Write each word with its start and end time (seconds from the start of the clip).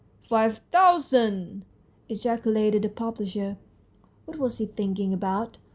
"Five 0.31 0.63
thousand!" 0.71 1.63
ejaculated 2.09 2.81
the 2.81 2.89
publisher. 2.89 3.57
What 4.25 4.39
was 4.39 4.57
he 4.57 4.65
thinking 4.65 5.13
about 5.13 5.59